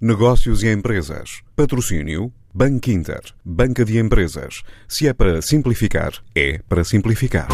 Negócios 0.00 0.62
e 0.62 0.72
empresas. 0.72 1.42
Patrocínio 1.56 2.32
Banco 2.54 2.88
Inter. 2.88 3.20
Banca 3.44 3.84
de 3.84 3.98
empresas. 3.98 4.62
Se 4.86 5.08
é 5.08 5.12
para 5.12 5.42
simplificar, 5.42 6.12
é 6.36 6.60
para 6.68 6.84
simplificar. 6.84 7.48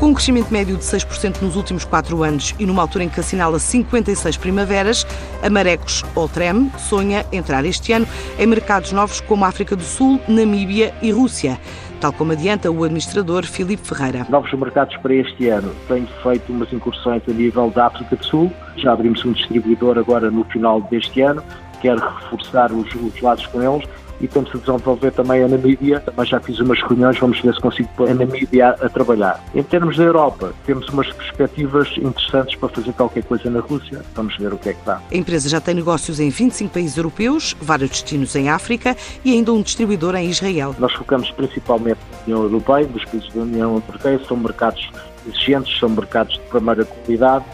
Com 0.00 0.06
um 0.06 0.14
crescimento 0.14 0.50
médio 0.50 0.76
de 0.76 0.82
6% 0.82 1.42
nos 1.42 1.54
últimos 1.54 1.84
4 1.84 2.24
anos 2.24 2.56
e 2.58 2.66
numa 2.66 2.82
altura 2.82 3.04
em 3.04 3.08
que 3.08 3.20
assinala 3.20 3.60
56 3.60 4.36
primaveras, 4.36 5.06
a 5.40 5.48
Marecos 5.48 6.02
Oltrem 6.16 6.72
sonha 6.76 7.24
entrar 7.30 7.64
este 7.64 7.92
ano 7.92 8.08
em 8.36 8.48
mercados 8.48 8.90
novos 8.90 9.20
como 9.20 9.44
a 9.44 9.48
África 9.48 9.76
do 9.76 9.84
Sul, 9.84 10.20
Namíbia 10.26 10.92
e 11.00 11.12
Rússia 11.12 11.60
tal 12.04 12.12
como 12.12 12.32
adianta 12.32 12.70
o 12.70 12.84
administrador 12.84 13.46
Filipe 13.46 13.82
Ferreira. 13.82 14.26
Novos 14.28 14.52
mercados 14.52 14.94
para 14.98 15.14
este 15.14 15.48
ano. 15.48 15.74
Tenho 15.88 16.06
feito 16.22 16.52
umas 16.52 16.70
incursões 16.70 17.22
a 17.26 17.32
nível 17.32 17.70
da 17.70 17.86
África 17.86 18.14
do 18.14 18.22
Sul. 18.22 18.52
Já 18.76 18.92
abrimos 18.92 19.24
um 19.24 19.32
distribuidor 19.32 19.96
agora 19.96 20.30
no 20.30 20.44
final 20.44 20.82
deste 20.82 21.22
ano. 21.22 21.42
Quero 21.80 22.00
reforçar 22.00 22.70
os, 22.72 22.94
os 22.94 23.20
lados 23.22 23.46
com 23.46 23.62
eles 23.62 23.88
e 24.20 24.26
estamos 24.26 24.50
a 24.54 24.58
desenvolver 24.58 25.12
também 25.12 25.42
a 25.42 25.48
Namíbia. 25.48 26.00
Também 26.00 26.26
já 26.26 26.40
fiz 26.40 26.58
umas 26.60 26.80
reuniões, 26.82 27.18
vamos 27.18 27.40
ver 27.40 27.54
se 27.54 27.60
consigo 27.60 27.88
pôr 27.96 28.10
a 28.10 28.14
Namíbia 28.14 28.70
a, 28.70 28.88
trabalhar. 28.88 29.42
Em 29.54 29.62
termos 29.62 29.96
da 29.96 30.04
Europa, 30.04 30.52
temos 30.66 30.88
umas 30.88 31.10
perspectivas 31.12 31.88
interessantes 31.98 32.56
para 32.56 32.68
fazer 32.68 32.92
qualquer 32.92 33.24
coisa 33.24 33.50
na 33.50 33.60
Rússia. 33.60 34.02
Vamos 34.14 34.36
ver 34.36 34.52
o 34.52 34.58
que 34.58 34.70
é 34.70 34.74
que 34.74 34.84
dá. 34.84 35.00
A 35.10 35.16
empresa 35.16 35.48
já 35.48 35.60
tem 35.60 35.74
negócios 35.74 36.20
em 36.20 36.30
25 36.30 36.72
países 36.72 36.96
europeus, 36.96 37.56
vários 37.60 37.90
destinos 37.90 38.34
em 38.36 38.48
África 38.48 38.96
e 39.24 39.32
ainda 39.32 39.52
um 39.52 39.62
distribuidor 39.62 40.14
em 40.14 40.28
Israel. 40.28 40.74
Nós 40.78 40.92
focamos 40.92 41.30
principalmente 41.32 41.98
na 42.26 42.36
União 42.36 42.42
Europeia, 42.44 42.86
dos 42.86 43.04
países 43.04 43.32
da 43.32 43.42
União 43.42 43.82
Europeia, 43.86 44.20
são 44.26 44.36
mercados 44.36 44.90
exigentes, 45.26 45.78
são 45.78 45.88
mercados 45.88 46.34
de 46.34 46.40
primeira 46.40 46.84
qualidade 46.84 47.44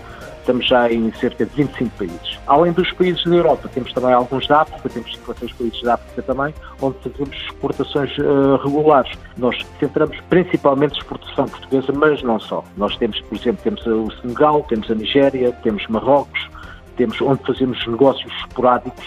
estamos 0.50 0.66
já 0.66 0.91
em 0.92 1.12
cerca 1.14 1.47
de 1.47 1.55
25 1.55 1.91
países. 1.97 2.30
Além 2.50 2.72
dos 2.72 2.90
países 2.95 3.22
da 3.22 3.36
Europa, 3.36 3.70
temos 3.72 3.92
também 3.92 4.12
alguns 4.12 4.48
da 4.48 4.62
África, 4.62 4.88
temos 4.88 5.14
56 5.14 5.52
países 5.52 5.83
da 5.83 5.94
África 5.94 6.20
também, 6.20 6.52
onde 6.83 6.98
fazemos 6.98 7.36
exportações 7.36 8.19
uh, 8.19 8.56
regulares. 8.56 9.16
Nós 9.36 9.56
centramos 9.78 10.19
principalmente 10.28 10.98
exportação 10.98 11.47
portuguesa, 11.47 11.92
mas 11.92 12.20
não 12.25 12.41
só. 12.41 12.64
Nós 12.77 12.97
temos, 12.97 13.20
por 13.20 13.38
exemplo, 13.38 13.62
temos 13.62 13.86
o 13.86 14.10
Senegal, 14.20 14.64
temos 14.69 14.91
a 14.91 14.97
Nigéria, 14.97 15.52
temos 15.62 15.86
Marrocos, 15.86 16.50
temos 16.97 17.20
onde 17.20 17.41
fazemos 17.47 17.86
negócios 17.86 18.33
esporádicos 18.41 19.06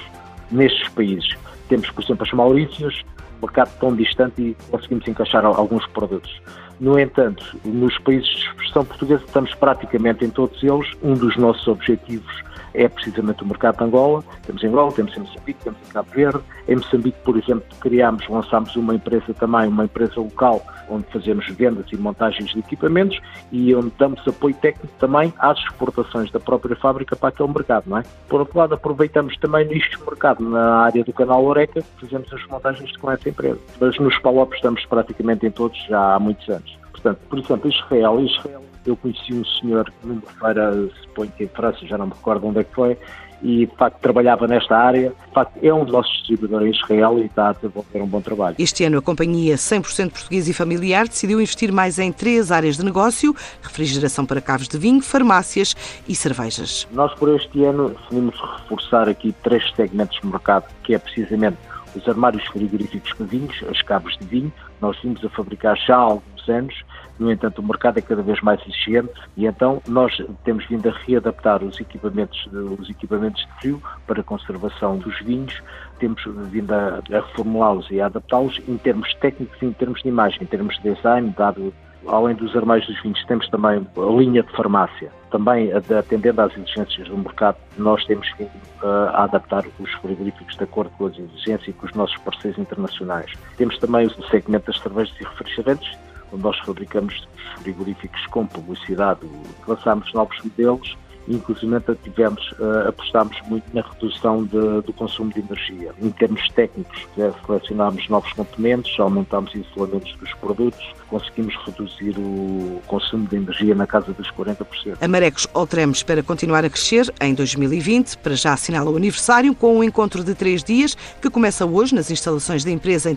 nestes 0.49 0.87
países. 0.93 1.35
Temos, 1.67 1.91
por 1.91 2.01
exemplo, 2.01 2.23
as 2.25 2.31
Maurícias, 2.31 3.01
um 3.39 3.45
mercado 3.45 3.77
tão 3.77 3.93
distante 3.93 4.41
e 4.41 4.57
conseguimos 4.71 5.05
encaixar 5.05 5.43
alguns 5.43 5.85
produtos. 5.87 6.41
No 6.79 6.97
entanto, 6.97 7.43
nos 7.65 7.97
países 7.99 8.29
de 8.29 8.47
expressão 8.47 8.85
portuguesa 8.85 9.21
estamos 9.25 9.53
praticamente 9.55 10.23
em 10.23 10.29
todos 10.29 10.63
eles. 10.63 10.89
Um 11.03 11.13
dos 11.13 11.35
nossos 11.35 11.67
objetivos 11.67 12.41
é 12.73 12.87
precisamente 12.87 13.43
o 13.43 13.47
mercado 13.47 13.77
de 13.77 13.83
Angola. 13.83 14.23
Temos 14.45 14.63
em 14.63 14.67
Angola, 14.67 14.91
temos 14.91 15.15
em 15.15 15.19
Moçambique, 15.19 15.63
temos 15.63 15.79
em 15.87 15.91
Cabo 15.91 16.09
Verde. 16.11 16.39
Em 16.67 16.75
Moçambique, 16.75 17.17
por 17.23 17.37
exemplo, 17.37 17.63
criámos, 17.79 18.27
lançámos 18.27 18.75
uma 18.75 18.95
empresa 18.95 19.33
também, 19.33 19.67
uma 19.67 19.85
empresa 19.85 20.19
local, 20.19 20.61
onde 20.89 21.05
fazemos 21.11 21.47
vendas 21.55 21.85
e 21.91 21.97
montagens 21.97 22.51
de 22.51 22.59
equipamentos 22.59 23.19
e 23.51 23.73
onde 23.75 23.91
damos 23.97 24.25
apoio 24.27 24.55
técnico 24.55 24.93
também 24.99 25.33
às 25.39 25.57
exportações 25.59 26.31
da 26.31 26.39
própria 26.39 26.75
fábrica 26.75 27.15
para 27.15 27.29
aquele 27.29 27.49
mercado, 27.49 27.85
não 27.87 27.97
é? 27.97 28.03
Por 28.27 28.41
outro 28.41 28.57
lado, 28.57 28.73
aproveitamos 28.73 29.37
também 29.37 29.65
neste 29.65 29.99
mercado, 30.03 30.43
na 30.43 30.83
área 30.83 31.03
do 31.03 31.13
canal 31.13 31.43
Oreca, 31.45 31.83
fazemos 31.99 32.31
as 32.33 32.45
montagens 32.47 32.95
com 32.97 33.11
essa 33.11 33.29
empresa. 33.29 33.59
Mas 33.79 33.97
nos 33.99 34.17
Palopes 34.19 34.57
estamos 34.57 34.85
praticamente 34.85 35.45
em 35.45 35.51
todos 35.51 35.77
já 35.87 36.15
há 36.15 36.19
muitos 36.19 36.47
anos. 36.49 36.82
Portanto, 36.93 37.19
por 37.29 37.39
exemplo, 37.39 37.69
Israel, 37.69 38.19
Israel 38.21 38.63
eu 38.85 38.95
conheci 38.97 39.33
um 39.33 39.45
senhor 39.45 39.91
numa 40.03 40.21
feira, 40.39 40.89
suponho 41.01 41.31
que 41.31 41.43
em 41.43 41.47
França, 41.47 41.85
já 41.85 41.97
não 41.97 42.07
me 42.07 42.13
recordo 42.13 42.47
onde 42.47 42.59
é 42.59 42.63
que 42.63 42.73
foi, 42.73 42.97
e 43.41 43.65
de 43.65 43.75
facto 43.75 43.99
trabalhava 43.99 44.47
nesta 44.47 44.75
área. 44.75 45.09
De 45.09 45.33
facto, 45.33 45.59
é 45.61 45.73
um 45.73 45.83
dos 45.83 45.93
nossos 45.93 46.13
distribuidores 46.17 46.67
em 46.67 46.79
Israel 46.79 47.19
e 47.19 47.25
está 47.25 47.49
a 47.49 47.53
desenvolver 47.53 48.01
um 48.01 48.07
bom 48.07 48.21
trabalho. 48.21 48.55
Este 48.57 48.85
ano, 48.85 48.97
a 48.97 49.01
companhia 49.01 49.55
100% 49.55 50.11
português 50.11 50.47
e 50.47 50.53
familiar 50.53 51.07
decidiu 51.07 51.41
investir 51.41 51.71
mais 51.71 51.99
em 51.99 52.11
três 52.11 52.51
áreas 52.51 52.77
de 52.77 52.85
negócio: 52.85 53.35
refrigeração 53.61 54.25
para 54.25 54.39
cavos 54.39 54.67
de 54.67 54.77
vinho, 54.77 55.01
farmácias 55.01 55.75
e 56.07 56.15
cervejas. 56.15 56.87
Nós, 56.91 57.13
por 57.15 57.29
este 57.35 57.63
ano, 57.65 57.89
decidimos 57.89 58.39
reforçar 58.39 59.09
aqui 59.09 59.35
três 59.43 59.63
segmentos 59.75 60.19
de 60.21 60.27
mercado, 60.27 60.65
que 60.83 60.95
é 60.95 60.99
precisamente 60.99 61.57
os 61.95 62.07
armários 62.07 62.45
frigoríficos 62.47 63.13
com 63.13 63.25
vinhos, 63.25 63.63
as 63.69 63.81
cabos 63.81 64.17
de 64.17 64.25
vinho. 64.25 64.53
Nós 64.81 64.97
vimos 65.01 65.23
a 65.23 65.29
fabricar 65.29 65.77
já 65.77 65.95
há 65.95 65.99
alguns 65.99 66.49
anos 66.49 66.75
no 67.19 67.31
entanto, 67.31 67.59
o 67.59 67.63
mercado 67.63 67.99
é 67.99 68.01
cada 68.01 68.21
vez 68.21 68.41
mais 68.41 68.59
exigente 68.61 69.13
e 69.37 69.45
então 69.45 69.81
nós 69.87 70.17
temos 70.43 70.65
vindo 70.65 70.89
a 70.89 70.91
readaptar 70.91 71.63
os 71.63 71.79
equipamentos, 71.79 72.47
os 72.79 72.89
equipamentos 72.89 73.45
de 73.45 73.59
frio 73.59 73.83
para 74.07 74.21
a 74.21 74.23
conservação 74.23 74.97
dos 74.97 75.19
vinhos, 75.19 75.61
temos 75.99 76.23
vindo 76.49 76.73
a, 76.73 77.01
a 77.11 77.21
reformulá-los 77.21 77.89
e 77.91 78.01
a 78.01 78.07
adaptá-los 78.07 78.59
em 78.67 78.77
termos 78.77 79.13
técnicos 79.15 79.61
e 79.61 79.65
em 79.65 79.73
termos 79.73 80.01
de 80.01 80.09
imagem, 80.09 80.39
em 80.41 80.45
termos 80.45 80.75
de 80.81 80.93
design, 80.93 81.33
dado 81.37 81.73
além 82.07 82.35
dos 82.35 82.55
armários 82.55 82.87
dos 82.87 83.01
vinhos, 83.01 83.23
temos 83.25 83.47
também 83.49 83.85
a 83.97 84.11
linha 84.17 84.43
de 84.43 84.51
farmácia. 84.51 85.11
Também 85.31 85.71
atendendo 85.73 86.41
às 86.41 86.55
exigências 86.55 87.07
do 87.07 87.17
mercado, 87.17 87.57
nós 87.77 88.05
temos 88.05 88.29
vindo 88.37 88.51
a 88.83 89.23
adaptar 89.23 89.63
os 89.79 89.91
frigoríficos 89.93 90.55
de 90.55 90.63
acordo 90.63 90.91
com 90.91 91.07
as 91.07 91.17
exigências 91.17 91.67
e 91.67 91.73
com 91.73 91.85
os 91.85 91.93
nossos 91.93 92.17
parceiros 92.17 92.59
internacionais. 92.59 93.31
Temos 93.57 93.77
também 93.79 94.05
o 94.05 94.23
segmento 94.29 94.67
das 94.67 94.79
cervejas 94.79 95.15
e 95.19 95.23
refrigerantes, 95.23 95.97
onde 96.31 96.43
nós 96.43 96.57
fabricamos 96.59 97.27
frigoríficos 97.61 98.25
com 98.27 98.45
publicidade, 98.45 99.21
lançámos 99.67 100.11
novos 100.13 100.37
modelos 100.43 100.95
inclusive 101.27 101.63
tivemos, 102.03 102.51
uh, 102.53 102.89
apostámos 102.89 103.37
muito 103.47 103.63
na 103.73 103.81
redução 103.81 104.43
de, 104.43 104.81
do 104.81 104.93
consumo 104.93 105.31
de 105.31 105.39
energia. 105.39 105.91
Em 106.01 106.09
termos 106.11 106.47
técnicos, 106.49 107.07
selecionámos 107.45 108.07
novos 108.09 108.31
componentes, 108.33 108.99
aumentámos 108.99 109.53
isolamentos 109.55 110.13
dos 110.17 110.33
produtos, 110.35 110.93
conseguimos 111.09 111.55
reduzir 111.65 112.15
o 112.17 112.81
consumo 112.87 113.27
de 113.27 113.35
energia 113.37 113.75
na 113.75 113.87
casa 113.87 114.11
dos 114.13 114.29
40%. 114.31 114.97
A 114.99 115.07
Marecos 115.07 115.47
Oltrem 115.53 115.89
espera 115.91 116.23
continuar 116.23 116.65
a 116.65 116.69
crescer 116.69 117.13
em 117.21 117.33
2020, 117.33 118.17
para 118.17 118.35
já 118.35 118.53
assinala 118.53 118.89
o 118.89 118.97
aniversário 118.97 119.53
com 119.55 119.77
um 119.77 119.83
encontro 119.83 120.23
de 120.23 120.33
três 120.33 120.63
dias 120.63 120.95
que 121.21 121.29
começa 121.29 121.65
hoje 121.65 121.95
nas 121.95 122.11
instalações 122.11 122.63
da 122.63 122.71
empresa 122.71 123.09
em 123.09 123.15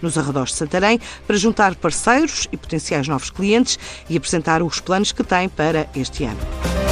nos 0.00 0.16
arredores 0.16 0.52
de 0.52 0.58
Santarém, 0.58 1.00
para 1.26 1.36
juntar 1.36 1.74
parceiros 1.74 2.48
e 2.52 2.56
potenciais 2.56 3.08
novos 3.08 3.30
clientes 3.30 3.78
e 4.08 4.16
apresentar 4.16 4.62
os 4.62 4.80
planos 4.80 5.12
que 5.12 5.24
tem 5.24 5.48
para 5.48 5.88
este 5.94 6.24
ano. 6.24 6.91